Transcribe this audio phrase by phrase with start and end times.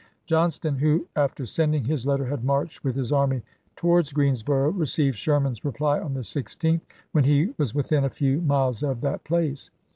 [0.25, 3.43] Johnston, who after sending his letter had marched with his army
[3.75, 6.81] towards Greensboro', received Sherman's reply on the 16th,
[7.11, 8.45] when he was within a few api.imsgs.
[8.47, 9.69] miles of that place.